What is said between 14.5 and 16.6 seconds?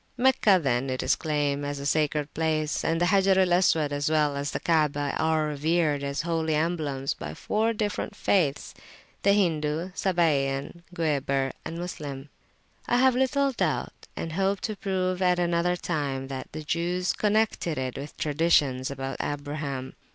to prove at another time, that